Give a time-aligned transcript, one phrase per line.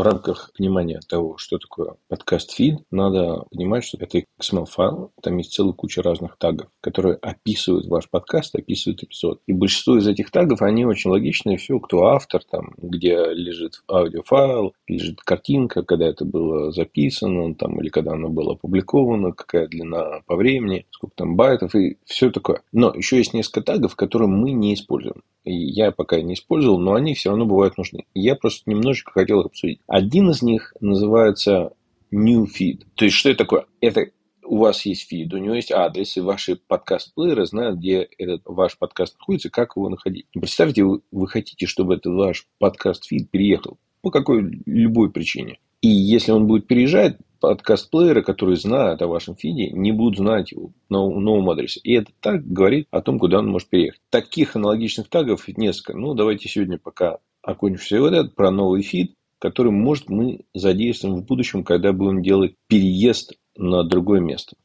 [0.00, 5.74] в рамках понимания того, что такое подкаст-фид, надо понимать, что это XML-файл, там есть целая
[5.74, 9.42] куча разных тагов, которые описывают ваш подкаст, описывают эпизод.
[9.46, 11.58] И большинство из этих тагов, они очень логичные.
[11.58, 17.90] Все, кто автор, там, где лежит аудиофайл, лежит картинка, когда это было записано, там, или
[17.90, 22.62] когда оно было опубликовано, какая длина по времени, сколько там байтов и все такое.
[22.72, 25.22] Но еще есть несколько тагов, которые мы не используем.
[25.44, 28.04] И я пока не использовал, но они все равно бывают нужны.
[28.14, 29.80] Я просто немножечко хотел их обсудить.
[29.90, 31.72] Один из них называется
[32.12, 32.84] New Feed.
[32.94, 33.66] То есть, что это такое?
[33.80, 34.06] Это
[34.44, 38.78] у вас есть фид, у него есть адрес, и ваши подкаст-плееры знают, где этот ваш
[38.78, 40.26] подкаст находится, как его находить.
[40.32, 45.58] Представьте, вы, вы хотите, чтобы этот ваш подкаст-фид переехал по какой любой причине.
[45.80, 50.70] И если он будет переезжать, подкаст-плееры, которые знают о вашем фиде, не будут знать его
[50.88, 51.80] на новом адресе.
[51.82, 54.00] И это так говорит о том, куда он может переехать.
[54.10, 55.98] Таких аналогичных тагов несколько.
[55.98, 61.16] Ну, давайте сегодня пока окончим все вот это про новый фид, который, может, мы задействуем
[61.16, 64.56] в будущем, когда будем делать переезд на другое место.